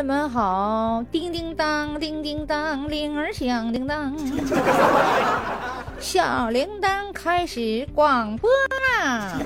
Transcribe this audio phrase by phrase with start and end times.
[0.00, 4.16] 友们好，叮叮当，叮叮当，铃儿响叮当，
[5.98, 8.48] 小铃铛开始广播
[8.98, 9.38] 啦！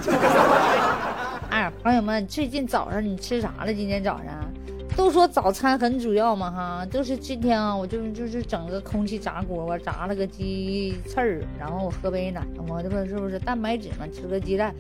[1.50, 3.74] 哎，朋友们，最近早上你吃啥了？
[3.74, 4.43] 今天早上
[4.96, 14.74] 都说早餐很主要嘛，哈，就是今天啊，我就就是整个空气炸锅，我炸了个鸡翅儿，然后我喝杯奶，我这不是不是蛋白质嘛，吃个鸡蛋。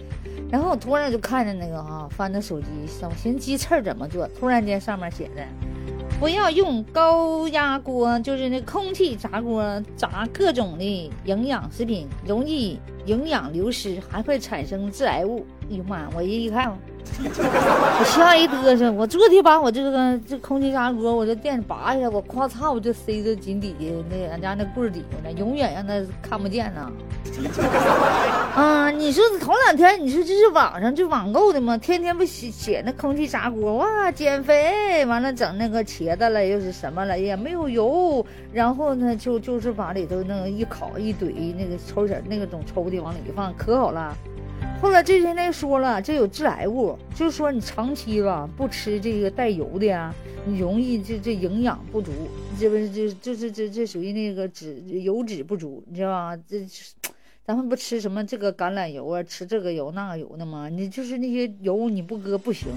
[0.50, 2.66] 然后我突然就看见那个哈，翻着手机，
[3.02, 4.28] 我寻鸡翅怎么做？
[4.38, 5.42] 突然间上面写的，
[6.20, 15.44] 不要用高压锅，就是那空气炸锅炸各种的营养食品，容易营养流失，还会产生致癌物。
[15.70, 16.08] 哎呦妈！
[16.14, 16.78] 我一一看。
[17.24, 26.90] 我吓一嘚瑟，我昨天把我这个这空气炸锅，我这电拔下来，我咔嚓我就塞着井底下那俺家那柜底下了，永远让他看不见呢。
[28.54, 31.76] 啊，你说头两天你说这是网上这网购的吗？
[31.76, 44.16] 天天不写写那空气炸锅哇，减肥完了整那个茄子了又是什么了，也没有油，然后呢就就是往里头那个一烤一怼那个抽屉那个种抽屉往里一放，可好了。
[44.80, 50.14] 后来这天天说了，这有致癌物，就是说你长期吧不吃这个带油的呀，
[50.46, 52.12] 你容易这这营养不足，
[52.58, 56.36] 这不是这这这这这属于那个脂油脂不足，你知道吧？
[56.46, 56.66] 这
[57.46, 60.68] 咱们不吃什么这个橄榄油啊，吃这个油那个油的吗？
[60.68, 62.68] 你就是那些油你不搁不行。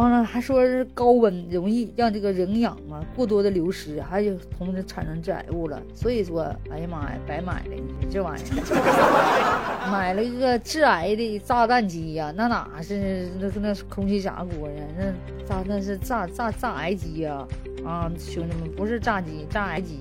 [0.00, 5.80] 完了还说是高温容易让这个营养嘛过多的流失，还有同时产生致癌物了。
[5.94, 14.82] 所以说，哎呀妈呀，白买了你这玩意儿， 买了一个致癌的炸弹机呀，那哪是那那空气炸锅呀？
[14.98, 15.04] 那
[15.46, 17.46] 炸那是炸炸炸癌机呀！
[17.84, 20.00] 啊，兄弟们，不是炸鸡，炸癌机。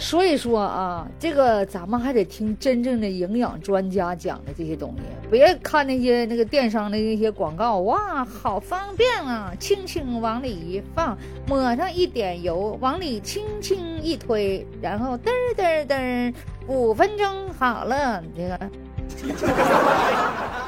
[0.00, 9.52] 所以说啊，这个咱们还得听真正的营养专家讲的这些东西，别看那些那个电商的那些广告，哇，好方便啊！
[9.60, 16.34] 轻轻往里一放，抹上一点油，往里轻轻一推，然后嘚嘚嘚，
[16.66, 18.58] 五分钟好了，这个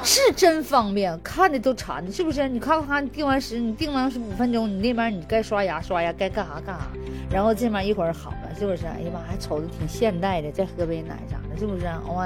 [0.03, 2.47] 是真方便，看的都馋，是不是？
[2.47, 6.87] 你看看定完时，你定完是五分钟，你那边你该刷牙刷牙，该干啥干啥，
[7.31, 8.31] 然后这边一会儿好。
[8.57, 8.85] 是不是？
[8.85, 11.85] 哎呀妈，还瞅着挺现代的，再喝杯奶啥的，是不是？
[12.07, 12.25] 我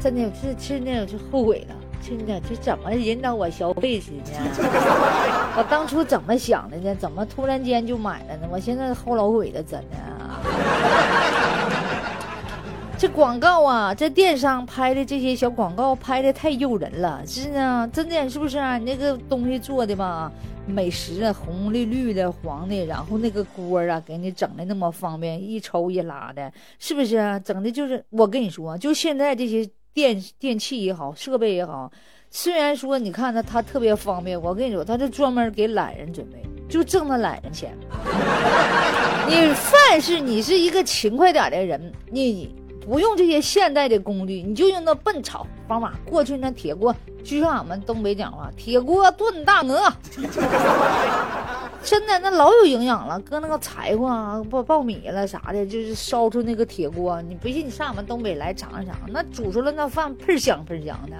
[0.00, 4.22] 真的是吃那就后悔了，真的这怎么引导我消费去呢？
[5.58, 6.94] 我当初怎么想的呢？
[6.94, 8.48] 怎么突然间就买了呢？
[8.50, 9.96] 我现在后老悔了，真的。
[12.98, 18.78] 这广告啊，这电商拍的这些小广告拍的太诱人了，是呢，真的是不是啊？
[18.78, 20.32] 你那个东西做的吧？
[20.66, 27.38] 美食啊，红的、绿的、黄的，然后那个锅啊，给你整的那么方便，一抽一拉的，是不是啊？
[27.38, 31.92] 整的就是我跟你说，就现在这些电电器也好，设备也好，
[32.30, 37.76] 虽然说你看它它特别方便，我跟你说，它是专门给懒人准备，就挣那懒人钱。
[39.28, 42.56] 你凡是你是一个勤快点的人，你。
[42.86, 45.92] 不用这些现代的工具，你就用那笨炒方法。
[46.08, 49.92] 过去那铁锅，就像俺们东北讲话，铁锅炖大鹅，
[51.82, 53.18] 真的那老有营养了。
[53.20, 61.16] 搁那个柴火啊、爆爆米了啥的，就是烧出那个铁锅，你不信你上俺们东北来尝一尝，那煮出来那饭倍香倍香的。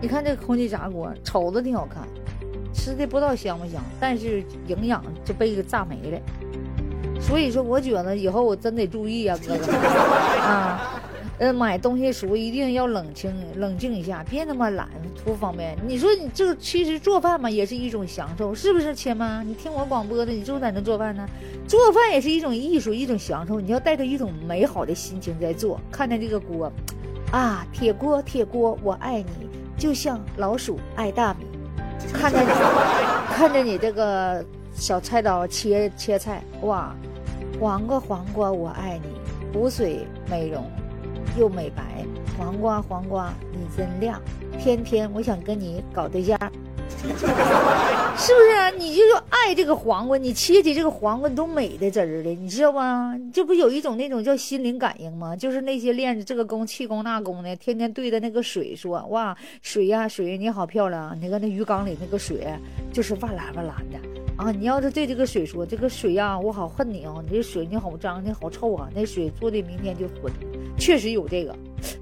[0.00, 2.02] 你看这个空气炸锅，瞅着挺好看，
[2.72, 6.18] 吃的不知道香不香，但是营养就被给炸没了。
[7.20, 9.72] 所以说，我觉得以后我真得注意啊，哥哥
[10.40, 10.96] 啊。
[11.40, 14.86] 呃，买东西时候一定要冷清、冷静一下，别那么懒，
[15.16, 15.74] 图方便。
[15.88, 19.48] 你说你这其实做饭嘛，也是一种享受，是不是，亲们？
[19.48, 21.26] 你听我广播的，你就在那做饭呢？
[21.66, 23.58] 做饭也是一种艺术，一种享受。
[23.58, 25.80] 你要带着一种美好的心情在做。
[25.90, 26.70] 看着这个锅，
[27.32, 31.46] 啊，铁锅，铁锅，我爱你，就像老鼠爱大米。
[32.12, 32.48] 看着你，
[33.32, 36.94] 看着你这个小菜刀切切菜，哇，
[37.58, 39.08] 黄瓜，黄瓜，我爱你，
[39.54, 40.62] 补水美容。
[41.38, 42.04] 又美白，
[42.38, 44.20] 黄瓜黄瓜你真亮，
[44.58, 46.38] 天天我想跟你搞对象，
[47.02, 48.70] 是不是啊？
[48.70, 53.16] 你就说爱这个黄瓜，你切起这个黄瓜都美的滋儿的，你知道吗？
[53.32, 55.34] 这不有一种那种叫心灵感应吗？
[55.36, 61.16] 就是那些练着这个功、气功那功的，天天对着那个水说：“哇，水呀水，你好漂亮！
[61.20, 62.46] 你看那鱼缸里那个水，
[62.92, 63.98] 就是哇蓝哇蓝的。”
[64.40, 67.14] 啊，你要是对这个水说：“这个水呀，我好恨你啊！
[67.22, 68.88] 你这水你好脏，你好臭啊！
[68.94, 70.32] 那水做的明天就浑。”
[70.80, 71.54] 确实有这个，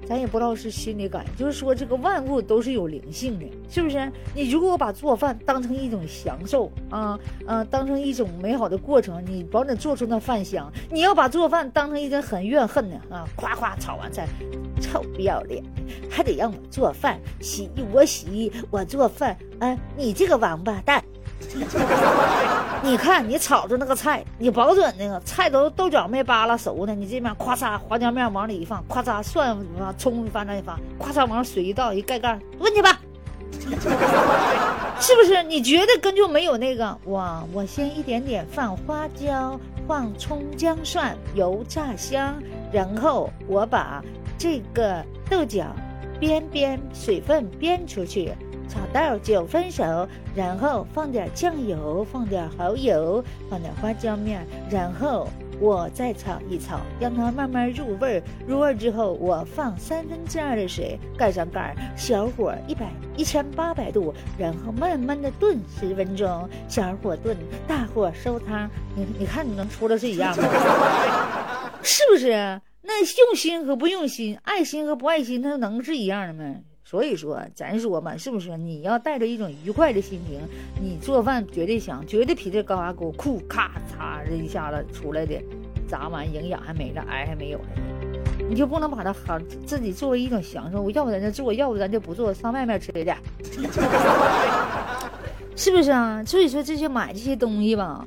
[0.07, 4.09] 咱也不知道是心理感应，就是说这个万物都是有灵性的，是不是？
[4.33, 10.71] 你如果把做饭当成一种享受啊，嗯，当成一种美好的过程，你保准做出那饭香。
[10.89, 14.25] 你要把做饭当成一件很怨恨的啊，夸夸炒完菜，
[14.79, 15.61] 臭不要脸，
[16.09, 21.03] 还得让我做饭，洗衣我洗衣我做饭，啊，你这个王八蛋！
[22.81, 29.57] 你看你炒着那个菜，你保准那个菜都豆角没扒拉熟呢，你这边咵嚓花椒面往里一放，咵嚓蒜
[29.97, 32.99] 葱翻那一放，咵嚓往水一倒一盖盖，问去吧。
[34.99, 35.43] 是不是？
[35.43, 37.43] 你觉得根就没有那个我？
[37.51, 42.35] 我先一点点放花椒，放葱姜蒜，油炸香，
[42.71, 44.03] 然后我把
[44.37, 45.65] 这个豆角
[46.21, 48.33] 煸煸，水分煸出去。
[48.69, 55.27] 炒到九分熟，然后放点酱油，放点蚝油，放点花椒面，然后
[55.59, 58.23] 我再炒一炒，让它慢慢入味儿。
[58.47, 67.35] 入味儿之后，我放三分之二的水，盖上盖儿，小火一百一千八百度，然后慢慢的炖十分钟，小火炖，
[67.67, 68.69] 大火收汤。
[68.95, 70.43] 你你看你能出的是一样吗？
[71.81, 72.61] 是不是？
[72.81, 76.55] 那用心和不用心，爱心和不爱心，它能是一样的吗？
[76.89, 78.57] 所以说，咱说嘛，是不是？
[78.57, 80.41] 你要带着一种愉快的心情，
[80.81, 85.39] 你做饭绝对香，绝对比这高压锅库咔嚓这一下子出来的
[85.87, 87.65] 炸完营养还没了，癌还没有了。
[88.49, 89.37] 你就不能把它好
[89.67, 90.89] 自己作为一种享受？
[90.89, 93.05] 要不咱就做，要不咱就不做，上外面吃去，
[95.55, 96.23] 是不是啊？
[96.25, 98.03] 所以说这些买这些东西吧，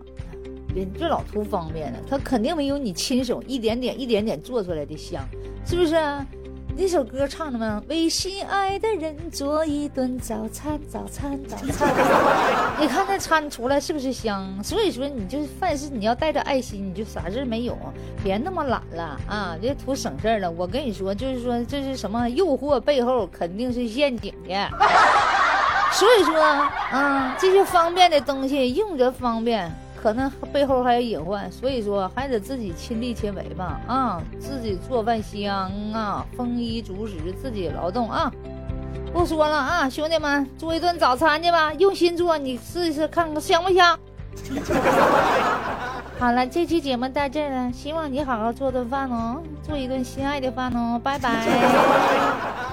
[0.75, 5.23] 人这老图方便了，他肯定没有你亲手一点点、一点点做出来的香，
[5.65, 6.27] 是不是啊？
[6.75, 7.83] 那首歌唱的吗？
[7.87, 11.89] 为心爱的人做一顿早餐，早餐，早餐。
[12.81, 14.49] 你看那餐出来是不是香？
[14.65, 17.77] 所以说，你就是凡事你要带着爱心，你就啥事没有，
[18.25, 19.57] 别那么懒了啊！
[19.61, 20.51] 别图省事儿了。
[20.51, 24.71] 我跟你说，就是说这是什么诱惑背后肯定是陷阱的。
[25.93, 29.71] 所以说，啊，这些方便的东西用着方便。
[30.03, 38.33] 可能背后还有隐患，所以说还得自己亲力亲为吧，啊，自己做饭香啊，丰衣足食，自己劳动啊。
[39.13, 43.97] 不说了啊，兄弟们，做一顿早餐去吧，用心做，你试一试看看香不香。
[46.19, 52.72] 好了，这期节目到这了，希望你好好做顿饭哦，做一顿心爱的饭哦，拜拜。